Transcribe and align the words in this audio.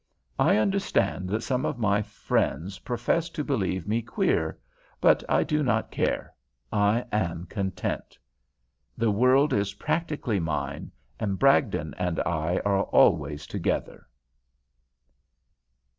I 0.39 0.57
understand 0.57 1.29
that 1.29 1.43
some 1.43 1.63
of 1.63 1.77
my 1.77 2.01
friends 2.01 2.79
profess 2.79 3.29
to 3.29 3.43
believe 3.43 3.87
me 3.87 4.01
queer; 4.01 4.57
but 4.99 5.23
I 5.29 5.43
do 5.43 5.61
not 5.61 5.91
care. 5.91 6.33
I 6.73 7.05
am 7.11 7.45
content. 7.45 8.17
The 8.97 9.11
world 9.11 9.53
is 9.53 9.75
practically 9.75 10.39
mine, 10.39 10.91
and 11.19 11.37
Bragdon 11.37 11.93
and 11.99 12.19
I 12.21 12.59
are 12.65 12.81
always 12.85 13.45
together. 13.45 14.07